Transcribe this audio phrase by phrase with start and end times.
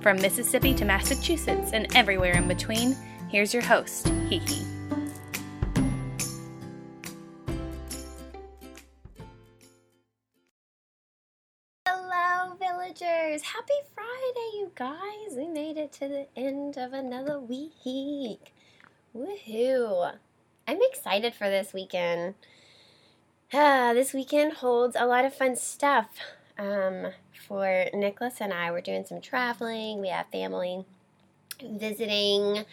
[0.00, 2.96] From Mississippi to Massachusetts and everywhere in between,
[3.30, 4.64] here's your host, HeHe.
[11.84, 13.42] Hello, villagers!
[13.42, 15.36] Happy Friday, you guys!
[15.36, 18.54] We made it to the end of another week.
[19.16, 20.12] Woohoo!
[20.68, 22.34] I'm excited for this weekend.
[23.52, 26.08] Ah, this weekend holds a lot of fun stuff.
[26.58, 27.12] Um,
[27.46, 30.00] for Nicholas and I, we're doing some traveling.
[30.00, 30.84] We have family
[31.62, 32.64] visiting.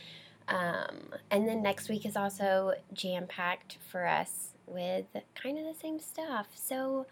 [0.48, 5.06] Um, and then next week is also jam packed for us with
[5.42, 6.48] kind of the same stuff.
[6.56, 7.06] So,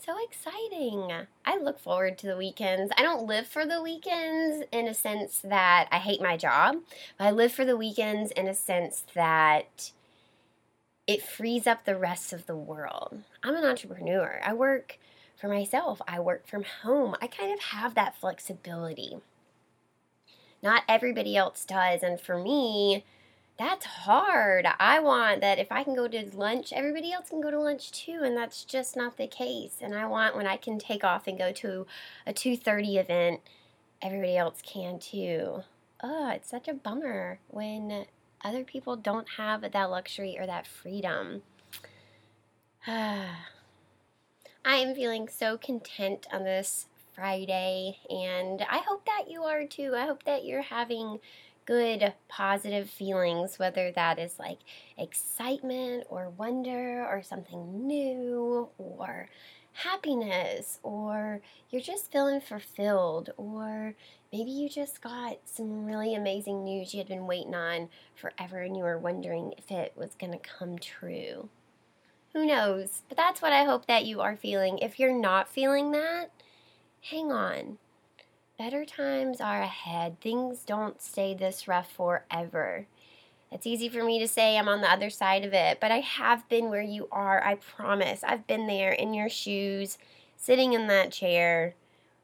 [0.00, 1.10] so exciting.
[1.44, 2.92] I look forward to the weekends.
[2.96, 6.76] I don't live for the weekends in a sense that I hate my job,
[7.18, 9.92] I live for the weekends in a sense that
[11.06, 13.22] it frees up the rest of the world.
[13.42, 14.40] I'm an entrepreneur.
[14.44, 14.98] I work
[15.36, 17.14] for myself, I work from home.
[17.20, 19.18] I kind of have that flexibility.
[20.62, 22.02] Not everybody else does.
[22.02, 23.04] And for me,
[23.58, 24.66] that's hard.
[24.78, 27.92] I want that if I can go to lunch, everybody else can go to lunch
[27.92, 29.78] too, and that's just not the case.
[29.80, 31.86] And I want when I can take off and go to
[32.26, 33.40] a 2:30 event,
[34.02, 35.62] everybody else can too.
[36.02, 38.06] Oh, it's such a bummer when
[38.44, 41.42] other people don't have that luxury or that freedom.
[42.88, 43.55] Ah.
[44.68, 49.94] I am feeling so content on this Friday, and I hope that you are too.
[49.94, 51.20] I hope that you're having
[51.66, 54.58] good, positive feelings, whether that is like
[54.98, 59.28] excitement or wonder or something new or
[59.72, 63.94] happiness or you're just feeling fulfilled or
[64.32, 68.76] maybe you just got some really amazing news you had been waiting on forever and
[68.76, 71.48] you were wondering if it was going to come true.
[72.36, 73.00] Who knows?
[73.08, 74.76] But that's what I hope that you are feeling.
[74.76, 76.30] If you're not feeling that,
[77.00, 77.78] hang on.
[78.58, 80.20] Better times are ahead.
[80.20, 82.88] Things don't stay this rough forever.
[83.50, 86.00] It's easy for me to say I'm on the other side of it, but I
[86.00, 87.42] have been where you are.
[87.42, 88.22] I promise.
[88.22, 89.96] I've been there in your shoes,
[90.36, 91.72] sitting in that chair,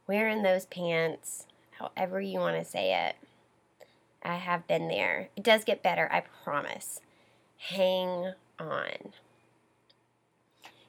[0.07, 1.47] wearing those pants,
[1.79, 3.17] however you want to say it.
[4.23, 5.31] I have been there.
[5.39, 7.01] It does get better, I promise.
[7.57, 9.15] Hang on.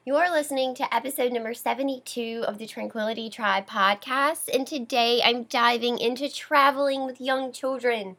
[0.06, 5.98] You're listening to episode number 72 of the Tranquility Tribe podcast, and today I'm diving
[5.98, 8.18] into traveling with young children.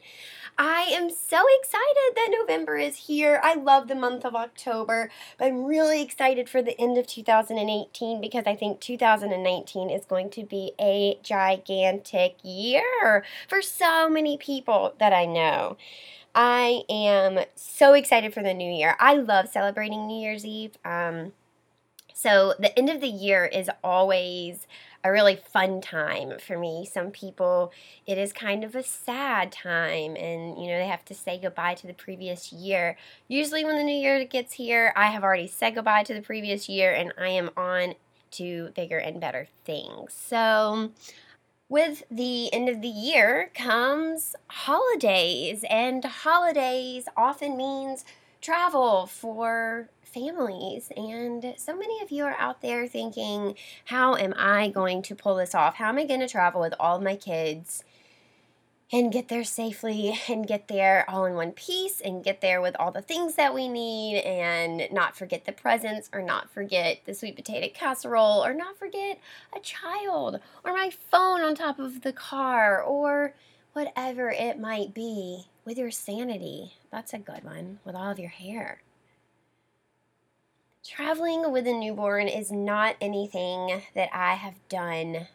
[0.57, 3.39] I am so excited that November is here.
[3.43, 8.19] I love the month of October, but I'm really excited for the end of 2018
[8.19, 14.95] because I think 2019 is going to be a gigantic year for so many people
[14.97, 15.77] that I know.
[16.33, 18.95] I am so excited for the new year.
[18.99, 20.79] I love celebrating New Year's Eve.
[20.83, 21.33] Um,
[22.25, 24.65] so the end of the year is always
[25.03, 26.89] a really fun time for me.
[26.91, 27.71] Some people,
[28.07, 31.75] it is kind of a sad time, and you know, they have to say goodbye
[31.75, 32.97] to the previous year.
[33.27, 36.67] Usually, when the new year gets here, I have already said goodbye to the previous
[36.67, 37.93] year and I am on
[38.31, 40.11] to bigger and better things.
[40.11, 40.93] So,
[41.69, 48.03] with the end of the year comes holidays, and holidays often means
[48.41, 50.91] travel for families.
[50.95, 53.55] And so many of you are out there thinking,
[53.85, 55.75] how am I going to pull this off?
[55.75, 57.83] How am I going to travel with all my kids?
[58.91, 62.75] and get there safely and get there all in one piece and get there with
[62.79, 67.13] all the things that we need and not forget the presents or not forget the
[67.13, 69.19] sweet potato casserole or not forget
[69.55, 73.33] a child or my phone on top of the car or
[73.73, 76.73] whatever it might be with your sanity.
[76.91, 78.81] That's a good one with all of your hair.
[80.87, 85.25] Traveling with a newborn is not anything that I have done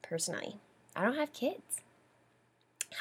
[0.00, 0.56] personally.
[0.96, 1.82] I don't have kids.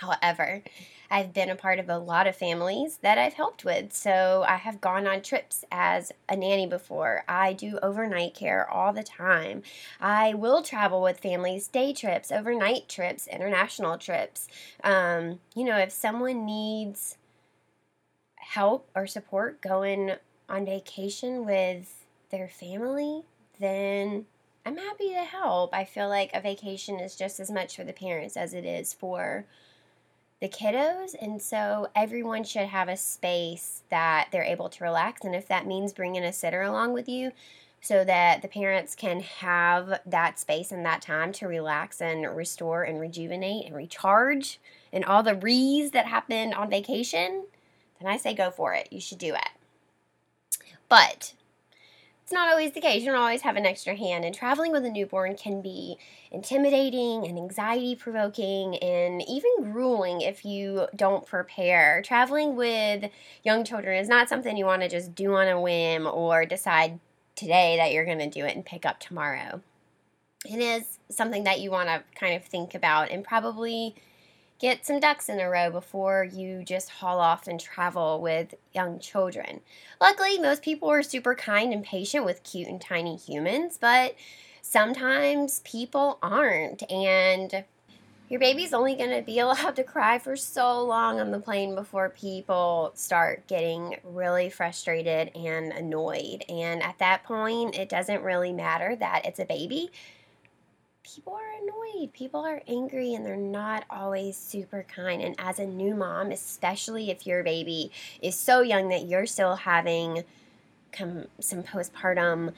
[0.01, 0.63] However,
[1.10, 3.94] I've been a part of a lot of families that I've helped with.
[3.94, 7.24] So I have gone on trips as a nanny before.
[7.25, 9.63] I do overnight care all the time.
[10.01, 14.50] I will travel with families, day trips, overnight trips, international trips.
[14.84, 17.16] Um, you know, if someone needs
[18.36, 20.18] help or support going
[20.50, 23.24] on vacation with their family,
[23.60, 24.26] then
[24.66, 25.74] I'm happy to help.
[25.74, 28.94] I feel like a vacation is just as much for the parents as it is
[28.94, 29.46] for
[30.40, 31.16] the kiddos.
[31.20, 35.24] And so everyone should have a space that they're able to relax.
[35.24, 37.32] And if that means bringing a sitter along with you,
[37.82, 42.84] so that the parents can have that space and that time to relax and restore
[42.84, 44.60] and rejuvenate and recharge
[44.92, 47.46] and all the rees that happen on vacation,
[48.00, 48.92] then I say go for it.
[48.92, 49.50] You should do it.
[50.89, 51.34] But
[52.24, 53.04] it's not always the case.
[53.04, 55.98] You don't always have an extra hand, and traveling with a newborn can be
[56.30, 62.01] intimidating and anxiety provoking and even grueling if you don't prepare.
[62.01, 63.10] Traveling with
[63.44, 67.00] young children is not something you want to just do on a whim or decide
[67.36, 69.62] today that you're going to do it and pick up tomorrow.
[70.44, 73.95] It is something that you want to kind of think about and probably
[74.59, 79.00] get some ducks in a row before you just haul off and travel with young
[79.00, 79.62] children.
[80.01, 84.15] Luckily, most people are super kind and patient with cute and tiny humans, but
[84.62, 86.89] sometimes people aren't.
[86.92, 87.63] And
[88.30, 91.75] your baby's only going to be allowed to cry for so long on the plane
[91.75, 96.44] before people start getting really frustrated and annoyed.
[96.50, 99.92] And at that point, it doesn't really matter that it's a baby
[101.13, 102.12] people are annoyed.
[102.13, 105.21] People are angry and they're not always super kind.
[105.21, 109.56] And as a new mom, especially if your baby is so young that you're still
[109.56, 110.24] having
[110.92, 112.54] come some postpartum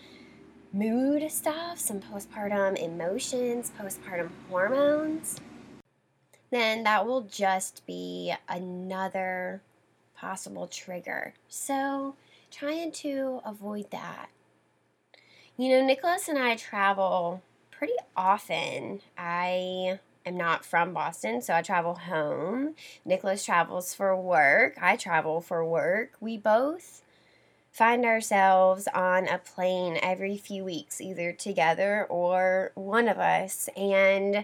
[0.73, 5.37] mood stuff, some postpartum emotions, postpartum hormones,
[6.51, 9.61] then that will just be another
[10.15, 11.33] possible trigger.
[11.47, 12.15] So,
[12.51, 14.29] trying to avoid that.
[15.57, 17.41] You know, Nicholas and I travel
[17.79, 18.99] pretty often.
[19.17, 22.75] I am not from Boston, so I travel home.
[23.05, 24.75] Nicholas travels for work.
[24.81, 26.11] I travel for work.
[26.19, 27.01] We both
[27.71, 33.69] find ourselves on a plane every few weeks, either together or one of us.
[33.77, 34.43] And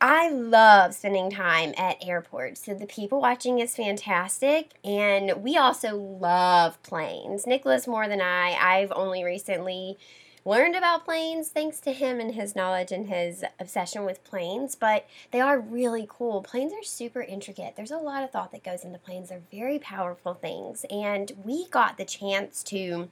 [0.00, 2.64] I love spending time at airports.
[2.64, 4.72] So the people watching is fantastic.
[4.82, 7.46] And we also love planes.
[7.46, 8.58] Nicholas more than I.
[8.60, 9.96] I've only recently
[10.44, 15.06] learned about planes thanks to him and his knowledge and his obsession with planes, but
[15.30, 16.42] they are really cool.
[16.42, 17.76] Planes are super intricate.
[17.76, 19.30] There's a lot of thought that goes into planes.
[19.30, 20.84] They're very powerful things.
[20.90, 23.08] And we got the chance to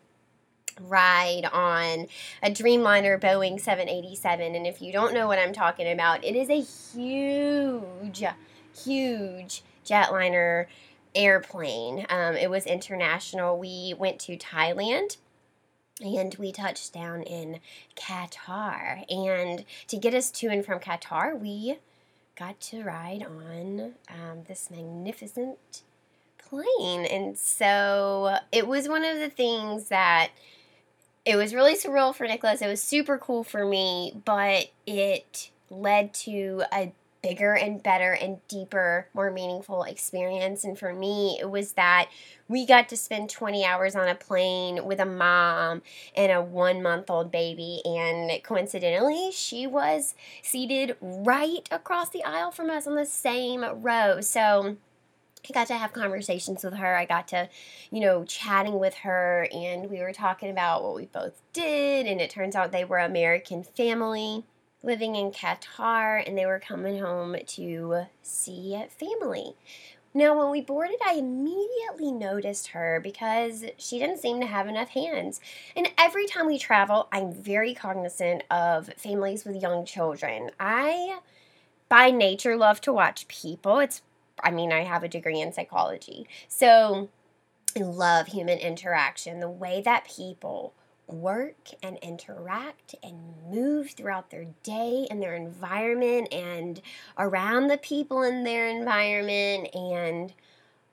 [0.81, 2.07] ride on
[2.43, 4.55] a Dreamliner Boeing 787.
[4.55, 8.25] And if you don't know what I'm talking about, it is a huge,
[8.85, 10.67] huge jetliner
[11.15, 12.07] airplane.
[12.09, 13.59] Um, it was international.
[13.59, 15.17] We went to Thailand
[16.03, 17.61] and we touched down in
[17.97, 19.05] Qatar.
[19.11, 21.79] And to get us to and from Qatar, we
[22.39, 25.83] got to ride on um, this magnificent
[26.39, 27.05] plane.
[27.05, 30.31] And so it was one of the things that
[31.25, 32.63] it was really surreal for Nicholas.
[32.63, 36.93] It was super cool for me, but it led to a
[37.23, 40.65] bigger and better and deeper, more meaningful experience.
[40.65, 42.11] And for me, it was that
[42.49, 45.83] we got to spend 20 hours on a plane with a mom
[46.17, 47.81] and a one month old baby.
[47.85, 54.21] And coincidentally, she was seated right across the aisle from us on the same row.
[54.21, 54.77] So,
[55.49, 56.95] I got to have conversations with her.
[56.95, 57.49] I got to,
[57.91, 62.07] you know, chatting with her, and we were talking about what we both did.
[62.07, 64.45] And it turns out they were American family
[64.83, 69.55] living in Qatar and they were coming home to see family.
[70.15, 74.91] Now, when we boarded, I immediately noticed her because she didn't seem to have enough
[74.91, 75.41] hands.
[75.75, 80.51] And every time we travel, I'm very cognizant of families with young children.
[80.61, 81.21] I,
[81.89, 83.79] by nature, love to watch people.
[83.79, 84.03] It's,
[84.43, 86.29] I mean, I have a degree in psychology.
[86.47, 87.09] So
[87.75, 90.75] I love human interaction, the way that people
[91.13, 96.81] work and interact and move throughout their day and their environment and
[97.19, 100.33] around the people in their environment and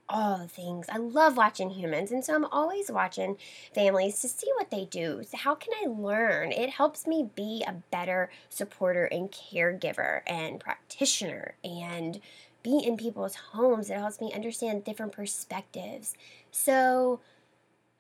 [0.10, 0.88] all the things.
[0.90, 3.38] I love watching humans, and so I'm always watching
[3.74, 5.22] families to see what they do.
[5.30, 6.52] So how can I learn?
[6.52, 12.20] It helps me be a better supporter and caregiver and practitioner and
[12.64, 13.90] be in people's homes.
[13.90, 16.16] It helps me understand different perspectives.
[16.52, 17.20] So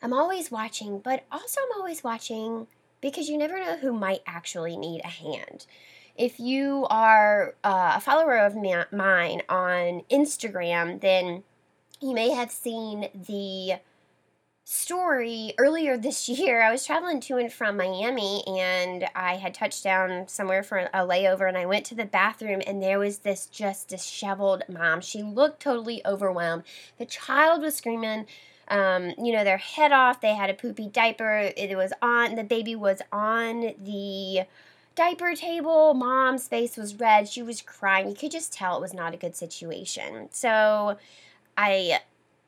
[0.01, 2.67] I'm always watching, but also I'm always watching
[3.01, 5.65] because you never know who might actually need a hand.
[6.15, 11.43] If you are uh, a follower of ma- mine on Instagram, then
[12.01, 13.79] you may have seen the
[14.71, 16.61] story earlier this year.
[16.61, 20.99] I was traveling to and from Miami and I had touched down somewhere for a
[20.99, 25.01] layover and I went to the bathroom and there was this just disheveled mom.
[25.01, 26.63] She looked totally overwhelmed.
[26.99, 28.27] The child was screaming
[28.69, 30.21] um, you know, their head off.
[30.21, 31.51] They had a poopy diaper.
[31.55, 34.45] It was on, the baby was on the
[34.95, 35.93] diaper table.
[35.93, 37.27] Mom's face was red.
[37.27, 38.09] She was crying.
[38.09, 40.29] You could just tell it was not a good situation.
[40.31, 40.97] So
[41.57, 41.99] I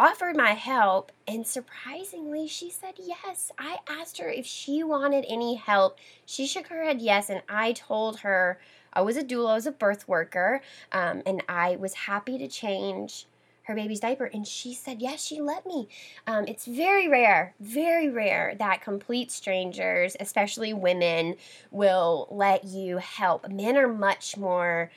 [0.01, 3.51] offered my help, and surprisingly, she said yes.
[3.59, 5.99] I asked her if she wanted any help.
[6.25, 8.59] She shook her head yes, and I told her
[8.93, 10.61] I was a doula, I was a birth worker,
[10.91, 13.27] um, and I was happy to change
[13.71, 15.87] her baby's diaper and she said yes she let me.
[16.27, 21.35] Um, it's very rare very rare that complete strangers especially women
[21.71, 23.49] will let you help.
[23.49, 24.91] Men are much more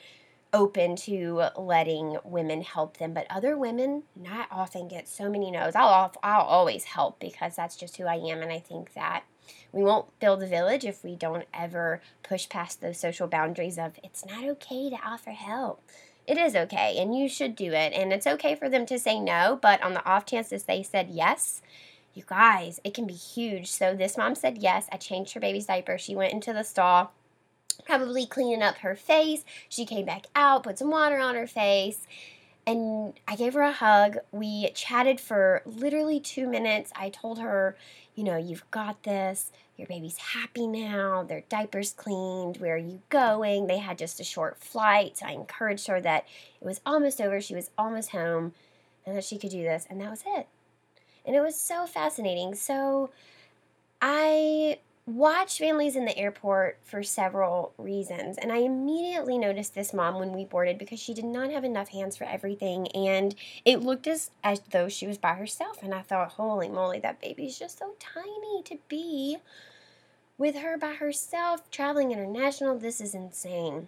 [0.53, 5.75] open to letting women help them but other women not often get so many no's.
[5.75, 9.23] I'll, I'll always help because that's just who i am and i think that
[9.71, 13.99] we won't build a village if we don't ever push past those social boundaries of
[14.03, 15.81] it's not okay to offer help
[16.27, 17.93] it is okay and you should do it.
[17.93, 21.09] And it's okay for them to say no, but on the off chances they said
[21.09, 21.61] yes,
[22.13, 23.71] you guys, it can be huge.
[23.71, 24.87] So this mom said yes.
[24.91, 25.97] I changed her baby's diaper.
[25.97, 27.11] She went into the stall,
[27.85, 29.43] probably cleaning up her face.
[29.67, 32.07] She came back out, put some water on her face.
[32.67, 34.17] And I gave her a hug.
[34.31, 36.91] We chatted for literally two minutes.
[36.95, 37.77] I told her,
[38.15, 43.01] you know, you've got this your baby's happy now, their diapers cleaned, where are you
[43.09, 43.67] going?
[43.67, 45.17] They had just a short flight.
[45.17, 46.25] So I encouraged her that
[46.61, 48.53] it was almost over, she was almost home,
[49.05, 50.47] and that she could do this, and that was it.
[51.25, 52.55] And it was so fascinating.
[52.55, 53.09] So
[54.01, 58.37] I watch families in the airport for several reasons.
[58.37, 61.89] And I immediately noticed this mom when we boarded because she did not have enough
[61.89, 62.87] hands for everything.
[62.89, 65.83] And it looked as, as though she was by herself.
[65.83, 69.37] And I thought, holy moly, that baby's just so tiny to be
[70.37, 72.77] with her by herself traveling international.
[72.77, 73.87] This is insane.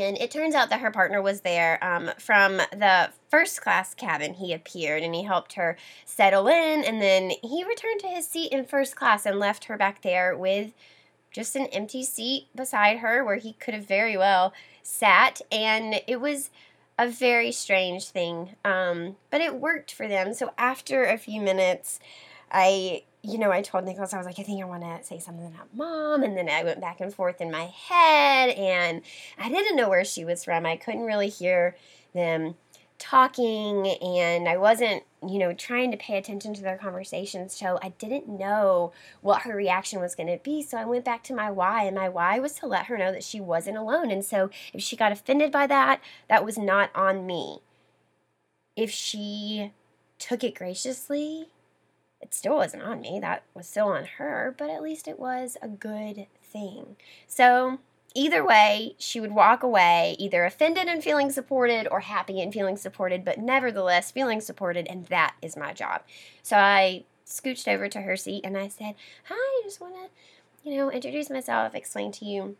[0.00, 4.34] And it turns out that her partner was there um, from the first class cabin.
[4.34, 6.84] He appeared and he helped her settle in.
[6.84, 10.36] And then he returned to his seat in first class and left her back there
[10.36, 10.72] with
[11.30, 15.40] just an empty seat beside her where he could have very well sat.
[15.50, 16.50] And it was
[16.98, 20.34] a very strange thing, um, but it worked for them.
[20.34, 22.00] So after a few minutes,
[22.50, 25.18] I you know, I told Nicholas, I was like, I think I want to say
[25.18, 26.24] something about mom.
[26.24, 29.02] And then I went back and forth in my head, and
[29.38, 30.66] I didn't know where she was from.
[30.66, 31.76] I couldn't really hear
[32.14, 32.56] them
[32.98, 37.56] talking, and I wasn't, you know, trying to pay attention to their conversations.
[37.56, 40.62] So I didn't know what her reaction was going to be.
[40.62, 43.12] So I went back to my why, and my why was to let her know
[43.12, 44.10] that she wasn't alone.
[44.10, 47.60] And so if she got offended by that, that was not on me.
[48.76, 49.72] If she
[50.18, 51.48] took it graciously,
[52.22, 53.18] it still wasn't on me.
[53.20, 56.96] That was still on her, but at least it was a good thing.
[57.26, 57.78] So,
[58.14, 62.76] either way, she would walk away either offended and feeling supported or happy and feeling
[62.76, 66.02] supported, but nevertheless feeling supported, and that is my job.
[66.42, 70.70] So, I scooched over to her seat and I said, Hi, I just want to,
[70.70, 72.56] you know, introduce myself, explain to you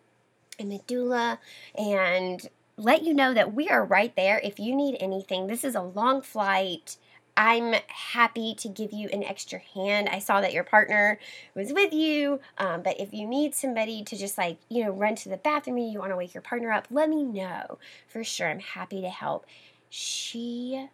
[0.61, 1.38] I'm a doula,
[1.76, 5.47] and let you know that we are right there if you need anything.
[5.47, 6.97] This is a long flight.
[7.36, 10.08] I'm happy to give you an extra hand.
[10.08, 11.18] I saw that your partner
[11.54, 15.14] was with you, um, but if you need somebody to just like, you know, run
[15.16, 18.48] to the bathroom you want to wake your partner up, let me know for sure.
[18.48, 19.46] I'm happy to help.
[19.88, 20.88] She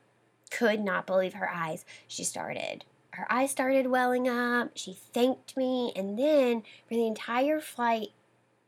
[0.50, 1.84] could not believe her eyes.
[2.06, 4.70] She started, her eyes started welling up.
[4.74, 8.10] She thanked me, and then for the entire flight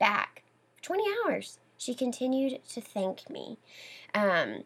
[0.00, 0.42] back,
[0.82, 3.58] 20 hours, she continued to thank me.
[4.12, 4.64] Um,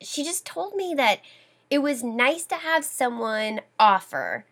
[0.00, 1.20] she just told me that
[1.70, 4.44] it was nice to have someone offer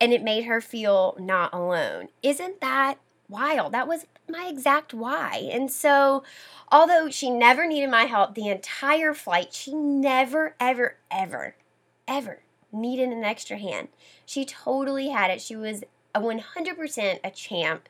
[0.00, 2.08] and it made her feel not alone.
[2.22, 2.96] Isn't that
[3.28, 3.72] wild?
[3.72, 5.48] That was my exact why.
[5.50, 6.22] And so,
[6.70, 11.56] although she never needed my help the entire flight, she never, ever, ever,
[12.06, 12.40] ever
[12.72, 13.88] needed an extra hand.
[14.24, 15.40] She totally had it.
[15.40, 15.82] She was
[16.14, 17.88] a 100% a champ.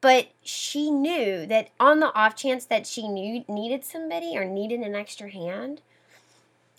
[0.00, 4.80] But she knew that on the off chance that she knew needed somebody or needed
[4.80, 5.80] an extra hand,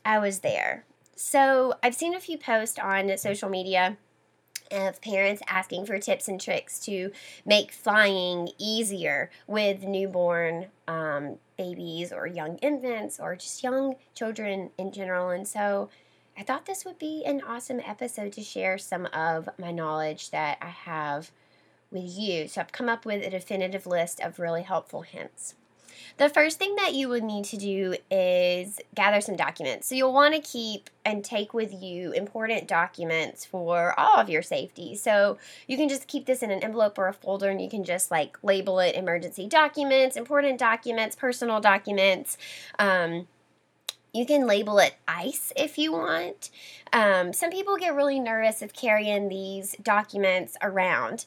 [0.05, 0.85] I was there.
[1.15, 3.97] So I've seen a few posts on social media
[4.71, 7.11] of parents asking for tips and tricks to
[7.45, 14.91] make flying easier with newborn um, babies or young infants or just young children in
[14.91, 15.29] general.
[15.29, 15.89] And so
[16.37, 20.57] I thought this would be an awesome episode to share some of my knowledge that
[20.61, 21.31] I have
[21.91, 22.47] with you.
[22.47, 25.55] So I've come up with a definitive list of really helpful hints.
[26.17, 29.87] The first thing that you would need to do is gather some documents.
[29.87, 34.41] So you'll want to keep and take with you important documents for all of your
[34.41, 34.95] safety.
[34.95, 35.37] So
[35.67, 38.11] you can just keep this in an envelope or a folder and you can just
[38.11, 42.37] like label it emergency documents, important documents, personal documents.
[42.79, 43.27] Um,
[44.13, 46.49] you can label it ice if you want.
[46.93, 51.25] Um, some people get really nervous of carrying these documents around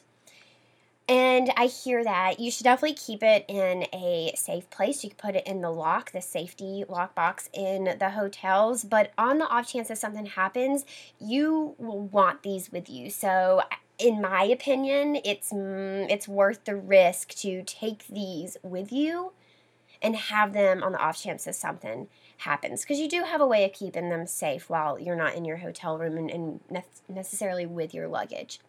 [1.09, 2.39] And I hear that.
[2.39, 5.03] You should definitely keep it in a safe place.
[5.03, 8.85] You can put it in the lock, the safety lock box in the hotels.
[8.85, 10.85] But on the off chance that something happens,
[11.19, 13.09] you will want these with you.
[13.09, 13.63] So,
[13.97, 19.33] in my opinion, it's mm, it's worth the risk to take these with you
[20.01, 22.07] and have them on the off chance that something
[22.39, 25.45] happens because you do have a way of keeping them safe while you're not in
[25.45, 28.59] your hotel room and, and ne- necessarily with your luggage.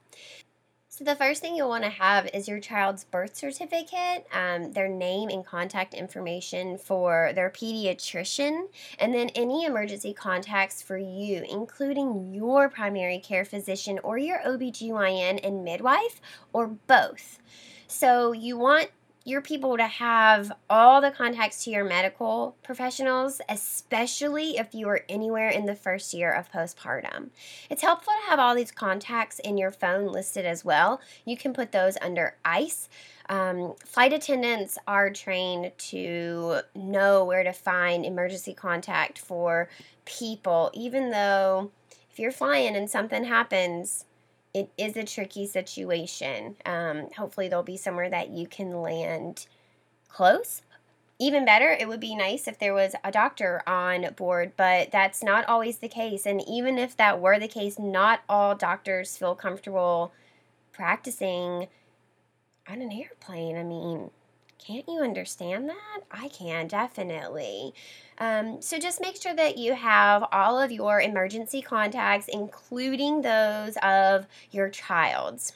[1.00, 4.86] So, the first thing you'll want to have is your child's birth certificate, um, their
[4.86, 8.66] name and contact information for their pediatrician,
[8.98, 15.40] and then any emergency contacts for you, including your primary care physician or your OBGYN
[15.42, 16.20] and midwife,
[16.52, 17.38] or both.
[17.86, 18.90] So, you want
[19.24, 25.02] your people to have all the contacts to your medical professionals, especially if you are
[25.08, 27.28] anywhere in the first year of postpartum.
[27.68, 31.00] It's helpful to have all these contacts in your phone listed as well.
[31.26, 32.88] You can put those under ICE.
[33.28, 39.68] Um, flight attendants are trained to know where to find emergency contact for
[40.04, 41.70] people, even though
[42.10, 44.06] if you're flying and something happens,
[44.52, 46.56] it is a tricky situation.
[46.66, 49.46] Um, hopefully, there'll be somewhere that you can land
[50.08, 50.62] close.
[51.18, 55.22] Even better, it would be nice if there was a doctor on board, but that's
[55.22, 56.24] not always the case.
[56.24, 60.12] And even if that were the case, not all doctors feel comfortable
[60.72, 61.68] practicing
[62.66, 63.58] on an airplane.
[63.58, 64.10] I mean,
[64.64, 66.00] can't you understand that?
[66.10, 67.74] I can, definitely.
[68.18, 73.76] Um, so just make sure that you have all of your emergency contacts, including those
[73.82, 75.54] of your child's.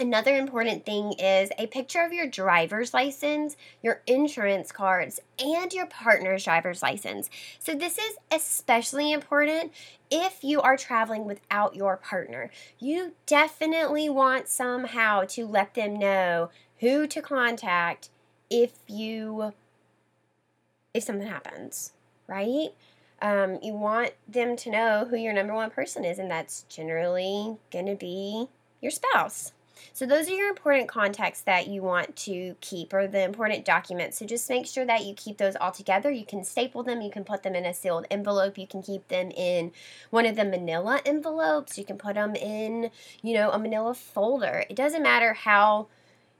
[0.00, 5.86] Another important thing is a picture of your driver's license, your insurance cards, and your
[5.86, 7.28] partner's driver's license.
[7.58, 9.72] So, this is especially important
[10.08, 12.50] if you are traveling without your partner.
[12.78, 18.10] You definitely want somehow to let them know who to contact
[18.50, 19.52] if you
[20.94, 21.92] if something happens,
[22.26, 22.70] right?
[23.20, 27.56] Um, you want them to know who your number one person is, and that's generally
[27.70, 28.48] going to be
[28.80, 29.52] your spouse.
[29.92, 34.18] So, those are your important contacts that you want to keep, or the important documents.
[34.18, 36.10] So, just make sure that you keep those all together.
[36.10, 39.06] You can staple them, you can put them in a sealed envelope, you can keep
[39.08, 39.72] them in
[40.10, 42.90] one of the manila envelopes, you can put them in,
[43.22, 44.64] you know, a manila folder.
[44.68, 45.88] It doesn't matter how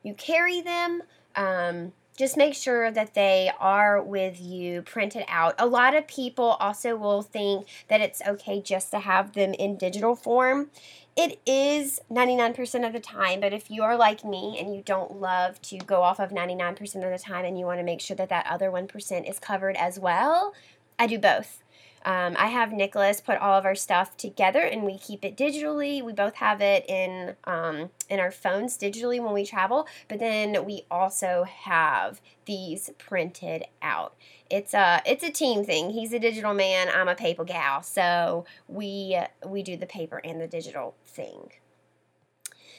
[0.03, 1.03] you carry them.
[1.37, 5.55] Um, just make sure that they are with you printed out.
[5.57, 9.77] A lot of people also will think that it's okay just to have them in
[9.77, 10.71] digital form.
[11.17, 15.21] It is 99% of the time, but if you are like me and you don't
[15.21, 18.17] love to go off of 99% of the time and you want to make sure
[18.17, 20.55] that that other 1% is covered as well,
[20.99, 21.63] I do both.
[22.05, 26.03] Um, I have Nicholas put all of our stuff together and we keep it digitally.
[26.03, 30.65] We both have it in um, in our phones digitally when we travel, but then
[30.65, 34.15] we also have these printed out.
[34.51, 35.91] It's a it's a team thing.
[35.91, 36.89] He's a digital man.
[36.95, 41.53] I'm a paper gal, so we we do the paper and the digital thing.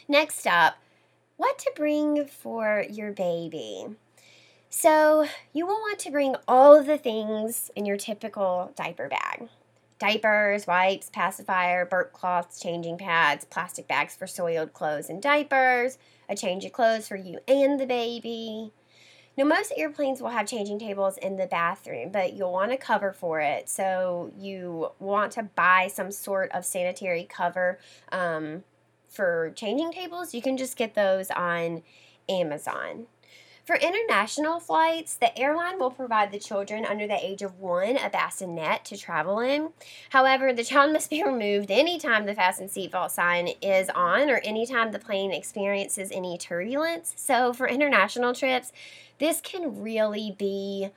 [0.07, 0.77] Next up,
[1.37, 3.85] what to bring for your baby.
[4.71, 9.49] So, you will want to bring all of the things in your typical diaper bag
[9.97, 15.97] diapers, wipes, pacifier, burp cloths, changing pads, plastic bags for soiled clothes and diapers,
[16.29, 18.71] a change of clothes for you and the baby.
[19.35, 23.11] Now, most airplanes will have changing tables in the bathroom, but you'll want a cover
[23.11, 23.67] for it.
[23.69, 27.79] So, you want to buy some sort of sanitary cover
[28.11, 28.63] um,
[29.09, 30.33] for changing tables.
[30.33, 31.81] You can just get those on
[32.29, 33.07] Amazon.
[33.65, 38.09] For international flights, the airline will provide the children under the age of one a
[38.09, 39.69] bassinet to travel in.
[40.09, 44.91] However, the child must be removed anytime the fasten seatbelt sign is on or anytime
[44.91, 47.13] the plane experiences any turbulence.
[47.15, 48.71] So, for international trips,
[49.19, 50.89] this can really be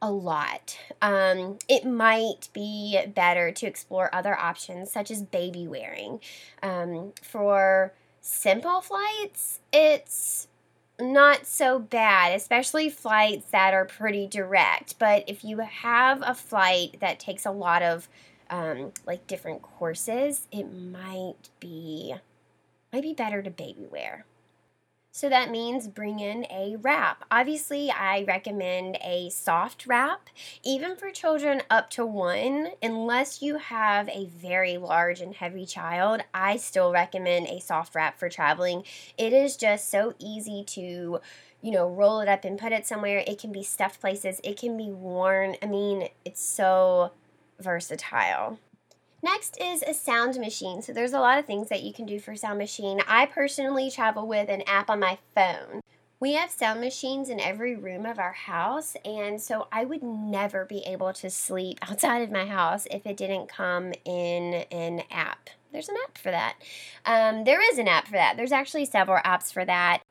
[0.00, 0.78] a lot.
[1.00, 6.20] Um, it might be better to explore other options such as baby wearing.
[6.62, 10.48] Um, for simple flights, it's
[11.00, 14.98] not so bad, especially flights that are pretty direct.
[14.98, 18.08] But if you have a flight that takes a lot of
[18.50, 22.14] um, like different courses, it might be
[22.92, 24.24] might be better to baby wear.
[25.16, 27.24] So that means bring in a wrap.
[27.30, 30.28] Obviously, I recommend a soft wrap,
[30.62, 32.72] even for children up to one.
[32.82, 38.18] Unless you have a very large and heavy child, I still recommend a soft wrap
[38.18, 38.84] for traveling.
[39.16, 41.22] It is just so easy to
[41.62, 43.24] you know, roll it up and put it somewhere.
[43.26, 45.56] It can be stuffed places, it can be worn.
[45.62, 47.12] I mean, it's so
[47.58, 48.58] versatile.
[49.26, 50.82] Next is a sound machine.
[50.82, 53.00] So there's a lot of things that you can do for sound machine.
[53.08, 55.80] I personally travel with an app on my phone.
[56.20, 60.64] We have sound machines in every room of our house, and so I would never
[60.64, 65.50] be able to sleep outside of my house if it didn't come in an app.
[65.72, 66.54] There's an app for that.
[67.04, 68.36] Um, there is an app for that.
[68.36, 70.02] There's actually several apps for that.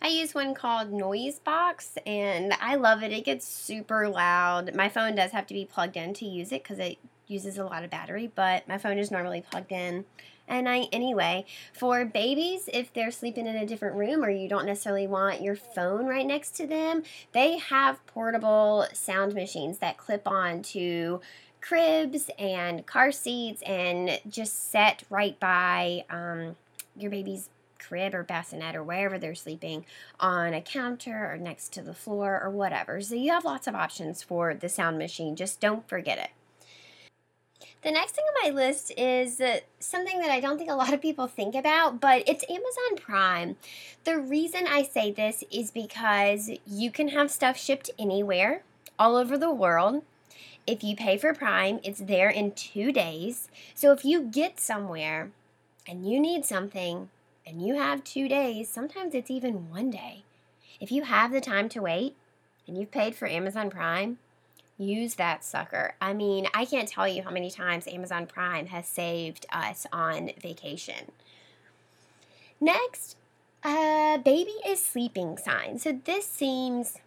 [0.00, 3.10] I use one called Noisebox, and I love it.
[3.10, 4.76] It gets super loud.
[4.76, 6.98] My phone does have to be plugged in to use it because it
[7.30, 10.04] uses a lot of battery, but my phone is normally plugged in
[10.50, 11.46] and I anyway.
[11.72, 15.56] For babies, if they're sleeping in a different room or you don't necessarily want your
[15.56, 21.20] phone right next to them, they have portable sound machines that clip on to
[21.60, 26.56] cribs and car seats and just set right by um,
[26.96, 29.84] your baby's crib or bassinet or wherever they're sleeping
[30.18, 33.00] on a counter or next to the floor or whatever.
[33.00, 35.36] So you have lots of options for the sound machine.
[35.36, 36.30] Just don't forget it.
[37.82, 40.92] The next thing on my list is uh, something that I don't think a lot
[40.92, 43.56] of people think about, but it's Amazon Prime.
[44.04, 48.64] The reason I say this is because you can have stuff shipped anywhere,
[48.98, 50.02] all over the world.
[50.66, 53.48] If you pay for Prime, it's there in two days.
[53.74, 55.30] So if you get somewhere
[55.88, 57.08] and you need something
[57.46, 60.24] and you have two days, sometimes it's even one day.
[60.80, 62.14] If you have the time to wait
[62.68, 64.18] and you've paid for Amazon Prime,
[64.80, 65.94] use that sucker.
[66.00, 70.30] I mean, I can't tell you how many times Amazon Prime has saved us on
[70.40, 71.12] vacation.
[72.60, 73.16] Next,
[73.62, 75.78] uh, baby is sleeping sign.
[75.78, 76.98] So this seems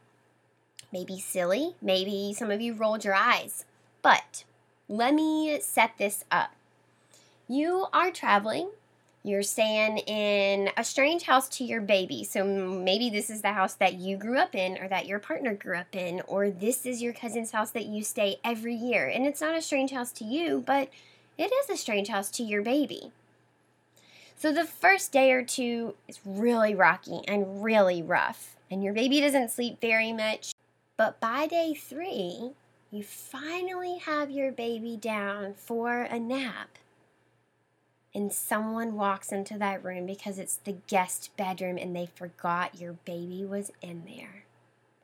[0.91, 1.75] maybe silly.
[1.81, 3.65] Maybe some of you rolled your eyes.
[4.01, 4.43] But
[4.87, 6.53] let me set this up.
[7.47, 8.69] You are traveling
[9.23, 12.25] you're staying in a strange house to your baby.
[12.25, 15.53] So maybe this is the house that you grew up in or that your partner
[15.53, 19.07] grew up in, or this is your cousin's house that you stay every year.
[19.07, 20.89] And it's not a strange house to you, but
[21.37, 23.11] it is a strange house to your baby.
[24.35, 29.21] So the first day or two is really rocky and really rough, and your baby
[29.21, 30.51] doesn't sleep very much.
[30.97, 32.51] But by day three,
[32.91, 36.77] you finally have your baby down for a nap
[38.15, 42.93] and someone walks into that room because it's the guest bedroom and they forgot your
[43.05, 44.45] baby was in there.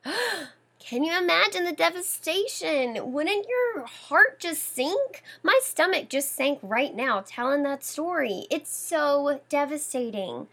[0.78, 3.12] Can you imagine the devastation?
[3.12, 5.22] Wouldn't your heart just sink?
[5.42, 8.46] My stomach just sank right now telling that story.
[8.50, 10.48] It's so devastating.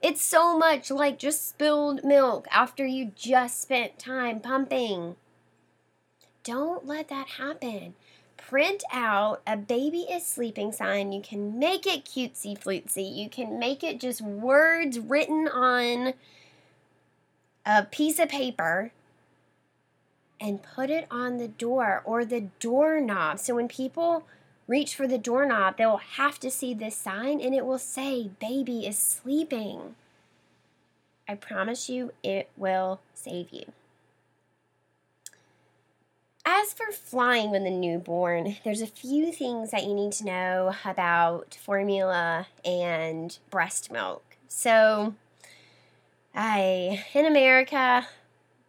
[0.00, 5.16] It's so much like just spilled milk after you just spent time pumping.
[6.44, 7.94] Don't let that happen
[8.52, 11.10] print out a baby is sleeping sign.
[11.10, 13.16] You can make it cutesy flutesy.
[13.16, 16.12] You can make it just words written on
[17.64, 18.92] a piece of paper
[20.38, 23.38] and put it on the door or the doorknob.
[23.38, 24.26] So when people
[24.68, 28.86] reach for the doorknob, they'll have to see this sign and it will say, Baby
[28.86, 29.94] is sleeping.
[31.26, 33.72] I promise you, it will save you.
[36.44, 40.74] As for flying with a newborn, there's a few things that you need to know
[40.84, 44.36] about formula and breast milk.
[44.48, 45.14] So,
[46.34, 48.08] I in America,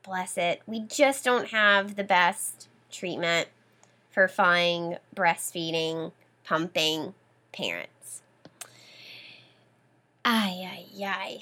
[0.04, 3.48] bless it, we just don't have the best treatment
[4.12, 6.12] for flying, breastfeeding,
[6.44, 7.16] pumping
[7.52, 8.22] parents.
[10.24, 11.40] Ay, ay, ay.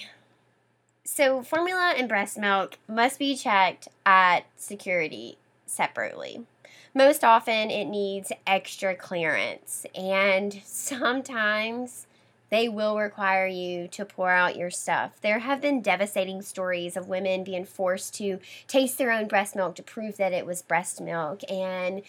[1.04, 5.38] So, formula and breast milk must be checked at security
[5.72, 6.46] separately.
[6.94, 12.06] Most often, it needs extra clearance, and sometimes
[12.50, 15.14] they will require you to pour out your stuff.
[15.22, 19.76] There have been devastating stories of women being forced to taste their own breast milk
[19.76, 22.02] to prove that it was breast milk, and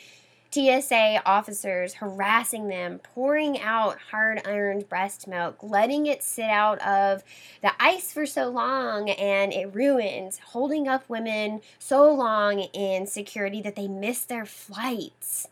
[0.52, 7.24] TSA officers harassing them, pouring out hard earned breast milk, letting it sit out of
[7.62, 13.62] the ice for so long and it ruins, holding up women so long in security
[13.62, 15.48] that they miss their flights.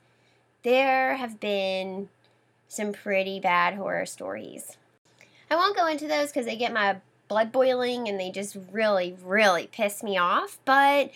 [0.62, 2.10] There have been
[2.68, 4.76] some pretty bad horror stories.
[5.50, 9.16] I won't go into those because they get my blood boiling and they just really,
[9.22, 11.10] really piss me off, but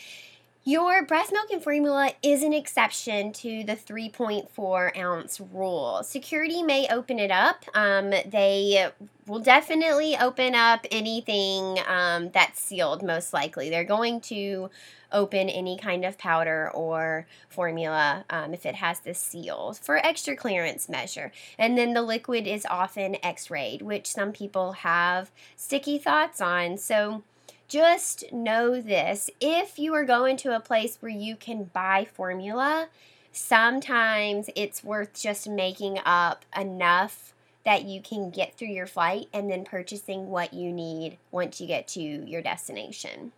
[0.64, 6.03] your breast milk and formula is an exception to the 3.4 ounce rule.
[6.03, 7.64] Security may open it up.
[7.74, 8.90] Um, they
[9.27, 13.68] will definitely open up anything um, that's sealed, most likely.
[13.68, 14.70] They're going to
[15.12, 20.35] open any kind of powder or formula um, if it has the seal for extra
[20.35, 21.31] clearance measure.
[21.59, 26.79] And then the liquid is often x rayed, which some people have sticky thoughts on.
[26.79, 27.22] So,
[27.74, 32.87] just know this if you are going to a place where you can buy formula,
[33.32, 37.34] sometimes it's worth just making up enough
[37.64, 41.66] that you can get through your flight and then purchasing what you need once you
[41.66, 43.32] get to your destination.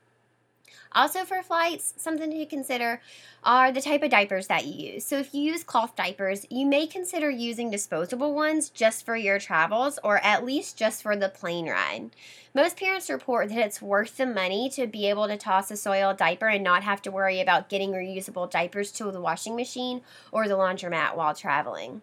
[0.92, 3.00] Also, for flights, something to consider
[3.44, 5.06] are the type of diapers that you use.
[5.06, 9.38] So, if you use cloth diapers, you may consider using disposable ones just for your
[9.38, 12.10] travels or at least just for the plane ride.
[12.54, 16.16] Most parents report that it's worth the money to be able to toss a soiled
[16.16, 20.00] diaper and not have to worry about getting reusable diapers to the washing machine
[20.32, 22.00] or the laundromat while traveling.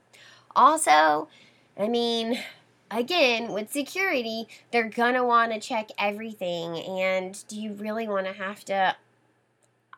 [0.56, 1.28] Also,
[1.76, 2.38] I mean,
[2.98, 6.78] again, with security, they're gonna want to check everything.
[6.78, 8.96] And do you really want to have to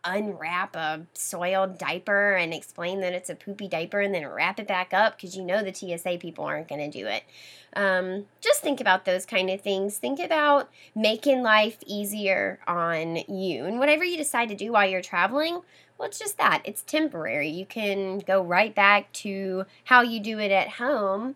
[0.05, 4.67] unwrap a soiled diaper and explain that it's a poopy diaper and then wrap it
[4.67, 7.23] back up because you know the TSA people aren't going to do it.
[7.75, 9.97] Um, just think about those kind of things.
[9.97, 13.65] Think about making life easier on you.
[13.65, 15.61] And whatever you decide to do while you're traveling,
[15.97, 16.61] well, it's just that.
[16.63, 17.49] It's temporary.
[17.49, 21.35] You can go right back to how you do it at home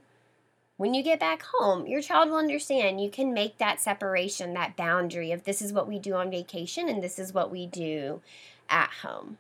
[0.80, 3.02] when you get back home, your child will understand.
[3.02, 6.88] You can make that separation, that boundary of this is what we do on vacation
[6.88, 8.22] and this is what we do
[8.70, 9.40] at home.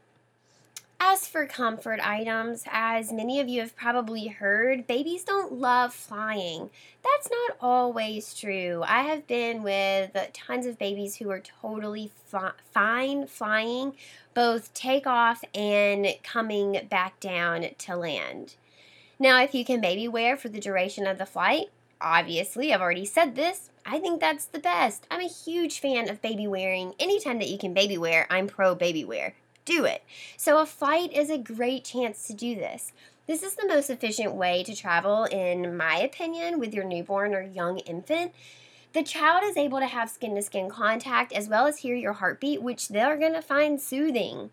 [0.99, 6.71] As for comfort items, as many of you have probably heard, babies don't love flying.
[7.05, 8.83] That's not always true.
[8.85, 12.11] I have been with tons of babies who are totally
[12.73, 13.93] fine flying,
[14.33, 18.55] both takeoff and coming back down to land.
[19.21, 21.65] Now, if you can baby wear for the duration of the flight,
[21.99, 25.05] obviously, I've already said this, I think that's the best.
[25.11, 26.93] I'm a huge fan of baby wearing.
[26.97, 29.35] Anytime that you can baby wear, I'm pro baby wear.
[29.65, 30.03] Do it.
[30.37, 32.93] So, a flight is a great chance to do this.
[33.27, 37.41] This is the most efficient way to travel, in my opinion, with your newborn or
[37.41, 38.33] young infant.
[38.93, 42.13] The child is able to have skin to skin contact as well as hear your
[42.13, 44.49] heartbeat, which they're going to find soothing.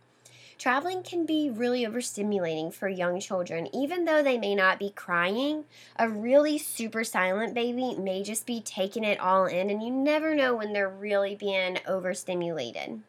[0.59, 3.69] Traveling can be really overstimulating for young children.
[3.75, 5.65] Even though they may not be crying,
[5.97, 10.35] a really super silent baby may just be taking it all in, and you never
[10.35, 13.01] know when they're really being overstimulated.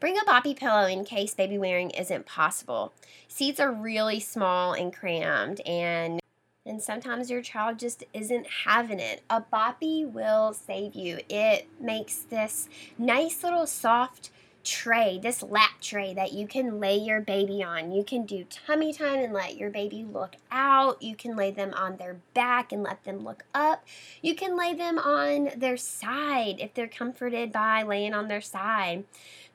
[0.00, 2.92] Bring a boppy pillow in case baby wearing isn't possible.
[3.26, 6.20] Seats are really small and crammed, and
[6.66, 9.22] and sometimes your child just isn't having it.
[9.30, 11.20] A boppy will save you.
[11.28, 14.30] It makes this nice little soft
[14.64, 17.92] tray, this lap tray that you can lay your baby on.
[17.92, 21.02] You can do tummy time and let your baby look out.
[21.02, 23.84] You can lay them on their back and let them look up.
[24.20, 29.04] You can lay them on their side if they're comforted by laying on their side.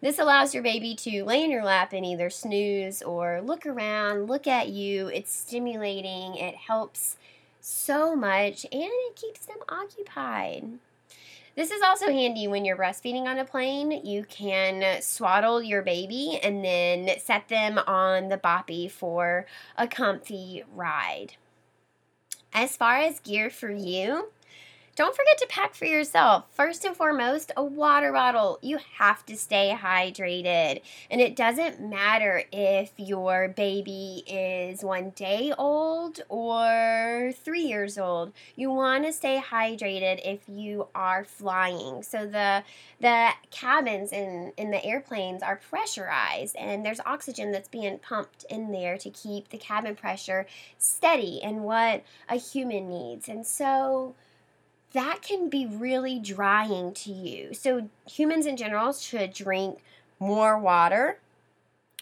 [0.02, 4.28] This allows your baby to lay in your lap and either snooze or look around,
[4.28, 5.08] look at you.
[5.08, 7.17] It's stimulating, it helps
[7.60, 10.80] so much, and it keeps them occupied.
[11.58, 14.06] This is also handy when you're breastfeeding on a plane.
[14.06, 20.63] You can swaddle your baby and then set them on the boppy for a comfy
[20.72, 21.34] ride.
[22.54, 24.30] As far as gear for you,
[24.98, 26.46] don't forget to pack for yourself.
[26.52, 28.58] First and foremost, a water bottle.
[28.64, 30.82] You have to stay hydrated.
[31.12, 38.34] And it doesn't matter if your baby is one day old or three years old.
[38.56, 42.02] You want to stay hydrated if you are flying.
[42.02, 42.64] So the
[43.00, 48.72] the cabins in, in the airplanes are pressurized and there's oxygen that's being pumped in
[48.72, 50.48] there to keep the cabin pressure
[50.80, 53.30] steady and what a human needs.
[53.30, 54.16] And so
[54.93, 57.54] that can be really drying to you.
[57.54, 59.80] So, humans in general should drink
[60.19, 61.19] more water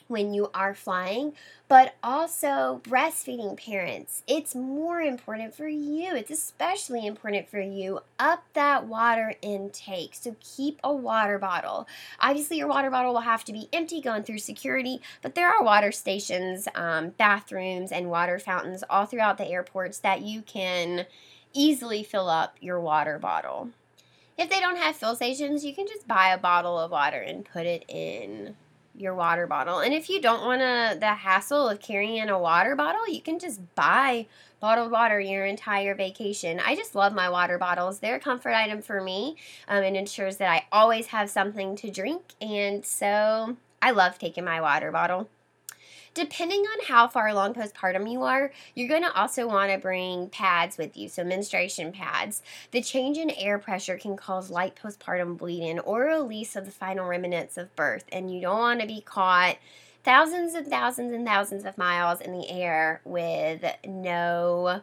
[0.08, 1.34] when you are flying,
[1.68, 4.24] but also breastfeeding parents.
[4.28, 6.16] It's more important for you.
[6.16, 8.02] It's especially important for you.
[8.20, 10.14] Up that water intake.
[10.14, 11.88] So keep a water bottle.
[12.20, 15.64] Obviously, your water bottle will have to be empty going through security, but there are
[15.64, 21.06] water stations, um, bathrooms, and water fountains all throughout the airports that you can
[21.56, 23.70] easily fill up your water bottle.
[24.38, 27.46] If they don't have fill stations, you can just buy a bottle of water and
[27.46, 28.56] put it in
[28.98, 29.80] your water bottle.
[29.80, 33.62] And if you don't want the hassle of carrying a water bottle, you can just
[33.76, 34.28] buy
[34.60, 36.60] bottled water your entire vacation.
[36.60, 38.00] I just love my water bottles.
[38.00, 39.38] They're a comfort item for me
[39.68, 42.34] um, and ensures that I always have something to drink.
[42.42, 45.30] And so I love taking my water bottle.
[46.16, 50.30] Depending on how far along postpartum you are, you're going to also want to bring
[50.30, 52.42] pads with you, so menstruation pads.
[52.72, 57.06] The change in air pressure can cause light postpartum bleeding or release of the final
[57.06, 59.58] remnants of birth, and you don't want to be caught
[60.06, 64.82] thousands and thousands and thousands of miles in the air with no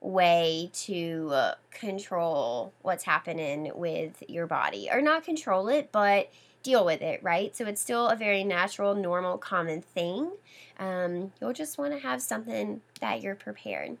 [0.00, 1.34] way to
[1.70, 6.30] control what's happening with your body or not control it but
[6.62, 7.54] deal with it, right?
[7.56, 10.32] So it's still a very natural, normal, common thing.
[10.78, 13.96] Um, you'll just want to have something that you're prepared.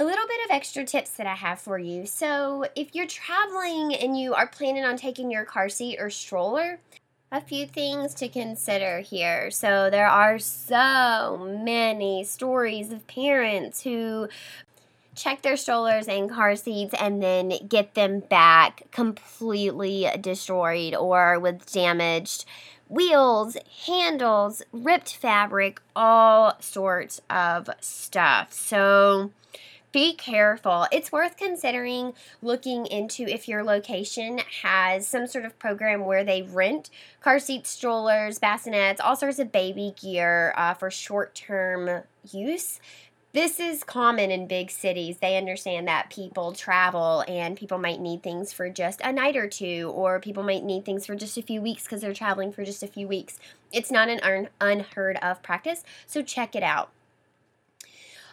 [0.00, 2.06] A little bit of extra tips that I have for you.
[2.06, 6.80] So, if you're traveling and you are planning on taking your car seat or stroller,
[7.30, 9.50] a few things to consider here.
[9.50, 14.28] So, there are so many stories of parents who
[15.14, 21.70] check their strollers and car seats and then get them back completely destroyed or with
[21.70, 22.44] damaged
[22.88, 28.52] wheels, handles, ripped fabric, all sorts of stuff.
[28.52, 29.30] So
[29.92, 30.86] be careful.
[30.90, 36.42] It's worth considering looking into if your location has some sort of program where they
[36.42, 42.80] rent car seats, strollers, bassinets, all sorts of baby gear uh, for short term use
[43.32, 45.18] this is common in big cities.
[45.18, 49.48] They understand that people travel and people might need things for just a night or
[49.48, 52.64] two, or people might need things for just a few weeks because they're traveling for
[52.64, 53.38] just a few weeks.
[53.72, 56.90] It's not an un- unheard of practice, so check it out.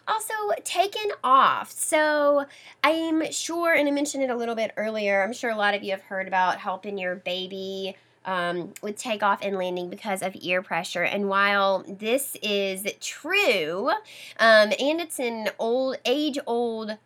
[0.06, 0.34] Also,
[0.64, 1.70] taken off.
[1.70, 2.46] So,
[2.82, 5.82] I'm sure, and I mentioned it a little bit earlier, I'm sure a lot of
[5.82, 10.62] you have heard about helping your baby um, with takeoff and landing because of ear
[10.62, 11.02] pressure.
[11.02, 13.90] And while this is true,
[14.38, 16.98] um, and it's an old, age old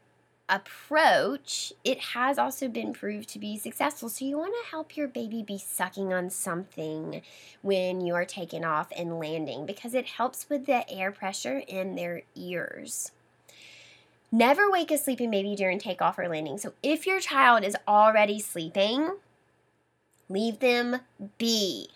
[0.48, 4.08] approach, it has also been proved to be successful.
[4.08, 7.22] So you want to help your baby be sucking on something
[7.62, 11.94] when you are taking off and landing because it helps with the air pressure in
[11.94, 13.12] their ears.
[14.30, 16.58] Never wake a sleeping baby during takeoff or landing.
[16.58, 19.12] So if your child is already sleeping,
[20.28, 21.00] Leave them
[21.38, 21.88] be.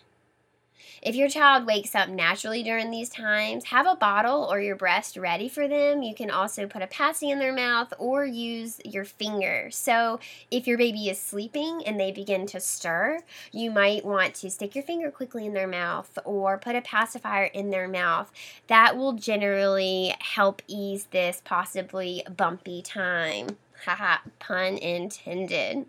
[1.00, 5.16] If your child wakes up naturally during these times, have a bottle or your breast
[5.16, 6.02] ready for them.
[6.02, 9.68] You can also put a passy in their mouth or use your finger.
[9.70, 10.18] So,
[10.50, 13.20] if your baby is sleeping and they begin to stir,
[13.52, 17.44] you might want to stick your finger quickly in their mouth or put a pacifier
[17.44, 18.32] in their mouth.
[18.66, 23.56] That will generally help ease this possibly bumpy time.
[23.84, 25.86] Haha, pun intended.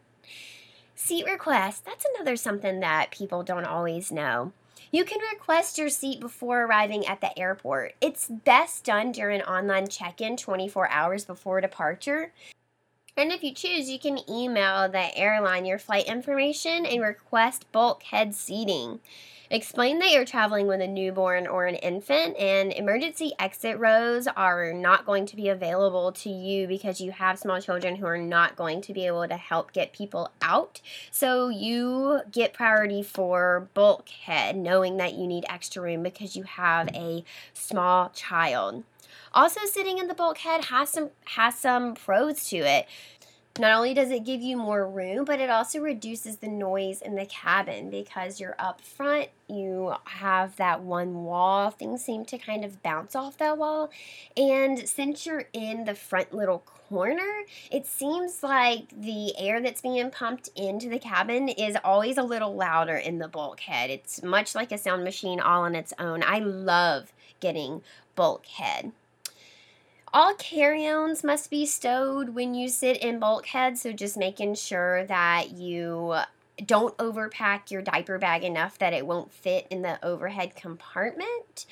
[1.01, 1.85] Seat request.
[1.85, 4.51] That's another something that people don't always know.
[4.91, 7.95] You can request your seat before arriving at the airport.
[8.01, 12.33] It's best done during online check in 24 hours before departure.
[13.15, 18.35] And if you choose, you can email the airline your flight information and request bulkhead
[18.35, 18.99] seating.
[19.51, 24.71] Explain that you're traveling with a newborn or an infant, and emergency exit rows are
[24.73, 28.55] not going to be available to you because you have small children who are not
[28.55, 30.81] going to be able to help get people out.
[31.09, 36.87] So you get priority for bulkhead, knowing that you need extra room because you have
[36.89, 38.83] a small child.
[39.33, 42.87] Also, sitting in the bulkhead has some has some pros to it.
[43.59, 47.15] Not only does it give you more room, but it also reduces the noise in
[47.15, 52.63] the cabin because you're up front, you have that one wall, things seem to kind
[52.63, 53.89] of bounce off that wall.
[54.37, 60.09] And since you're in the front little corner, it seems like the air that's being
[60.09, 63.89] pumped into the cabin is always a little louder in the bulkhead.
[63.89, 66.23] It's much like a sound machine all on its own.
[66.23, 67.81] I love getting
[68.15, 68.93] bulkhead.
[70.11, 75.51] All carry-ons must be stowed when you sit in bulkhead, so just making sure that
[75.51, 76.15] you
[76.65, 81.65] don't overpack your diaper bag enough that it won't fit in the overhead compartment.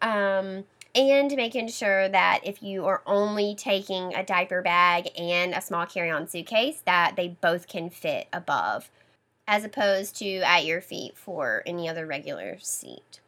[0.00, 5.60] Um, and making sure that if you are only taking a diaper bag and a
[5.60, 8.90] small carry-on suitcase that they both can fit above
[9.46, 13.20] as opposed to at your feet for any other regular seat.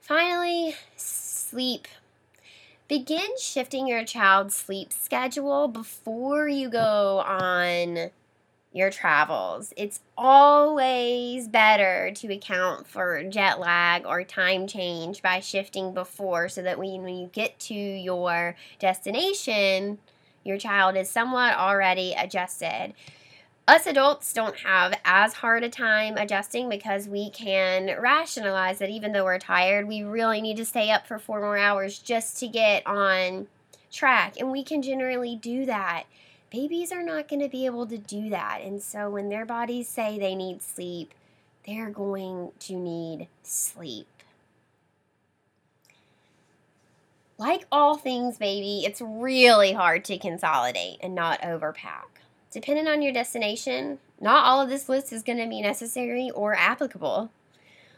[0.00, 1.88] Finally, sleep
[2.92, 8.10] Begin shifting your child's sleep schedule before you go on
[8.70, 9.72] your travels.
[9.78, 16.60] It's always better to account for jet lag or time change by shifting before so
[16.60, 19.96] that when, you get to your destination,
[20.44, 22.92] your child is somewhat already adjusted
[23.68, 29.12] us adults don't have as hard a time adjusting because we can rationalize that even
[29.12, 32.48] though we're tired, we really need to stay up for four more hours just to
[32.48, 33.46] get on
[33.92, 34.34] track.
[34.38, 36.04] And we can generally do that.
[36.50, 38.60] Babies are not going to be able to do that.
[38.62, 41.14] And so when their bodies say they need sleep,
[41.64, 44.08] they're going to need sleep.
[47.38, 52.11] Like all things, baby, it's really hard to consolidate and not overpack.
[52.52, 56.54] Depending on your destination, not all of this list is going to be necessary or
[56.54, 57.30] applicable.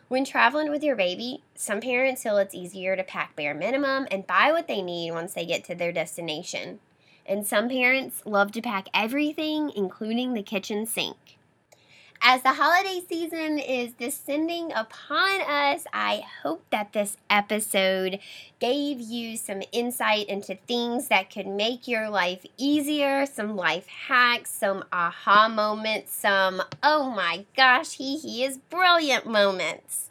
[0.07, 4.27] When traveling with your baby, some parents feel it's easier to pack bare minimum and
[4.27, 6.79] buy what they need once they get to their destination.
[7.27, 11.37] And some parents love to pack everything, including the kitchen sink.
[12.27, 18.19] As the holiday season is descending upon us, I hope that this episode
[18.59, 24.51] gave you some insight into things that could make your life easier, some life hacks,
[24.51, 30.09] some aha moments, some oh my gosh, HeHe is brilliant moments.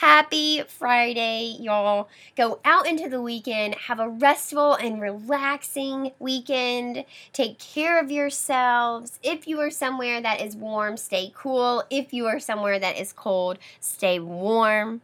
[0.00, 2.10] Happy Friday, y'all.
[2.36, 7.06] Go out into the weekend, have a restful and relaxing weekend.
[7.32, 9.18] Take care of yourselves.
[9.22, 11.82] If you are somewhere that is warm, stay cool.
[11.88, 15.00] If you are somewhere that is cold, stay warm.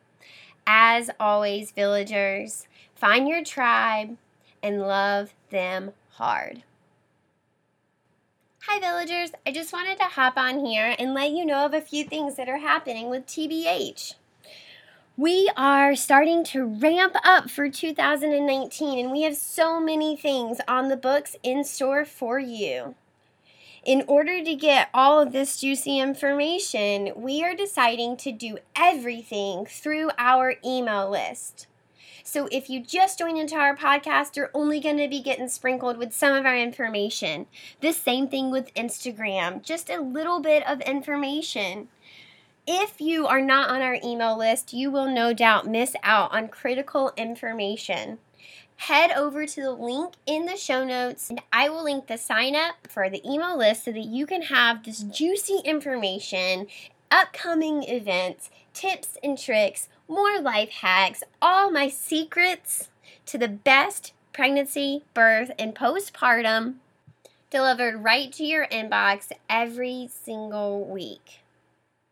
[0.67, 4.19] As always, villagers, find your tribe
[4.63, 6.65] and love them hard.
[8.67, 9.31] Hi, villagers.
[9.47, 12.37] I just wanted to hop on here and let you know of a few things
[12.37, 14.17] that are happening with TBH
[15.23, 20.89] we are starting to ramp up for 2019 and we have so many things on
[20.89, 22.97] the books in store for you.
[23.85, 29.65] In order to get all of this juicy information, we are deciding to do everything
[29.65, 31.69] through our email list.
[32.25, 35.99] So if you just joined into our podcast, you're only going to be getting sprinkled
[35.99, 37.47] with some of our information.
[37.81, 41.87] The same thing with Instagram, just a little bit of information.
[42.67, 46.47] If you are not on our email list, you will no doubt miss out on
[46.47, 48.19] critical information.
[48.77, 52.55] Head over to the link in the show notes, and I will link the sign
[52.55, 56.69] up for the email list so that you can have this juicy information,
[57.11, 62.91] upcoming events, tips and tricks, more life hacks, all my secrets
[63.27, 66.75] to the best pregnancy, birth, and postpartum
[67.51, 71.42] delivered right to your inbox every single week.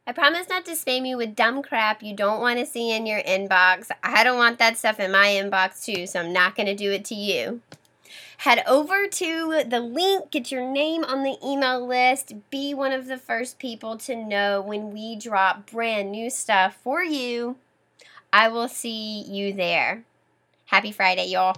[0.07, 3.07] I promise not to spam you with dumb crap you don't want to see in
[3.07, 3.91] your inbox.
[4.03, 6.91] I don't want that stuff in my inbox too, so I'm not going to do
[6.91, 7.61] it to you.
[8.39, 13.07] Head over to the link, get your name on the email list, be one of
[13.07, 17.57] the first people to know when we drop brand new stuff for you.
[18.33, 20.05] I will see you there.
[20.67, 21.57] Happy Friday, y'all.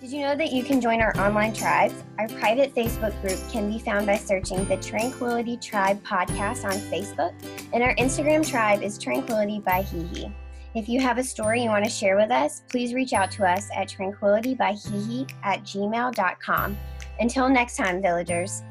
[0.00, 1.94] Did you know that you can join our online tribes?
[2.18, 7.32] Our private Facebook group can be found by searching the Tranquility Tribe podcast on Facebook,
[7.72, 10.32] and our Instagram tribe is Tranquility by HeHe.
[10.74, 13.48] If you have a story you want to share with us, please reach out to
[13.48, 16.78] us at tranquilitybyhehe at gmail.com.
[17.20, 18.62] Until next time, villagers,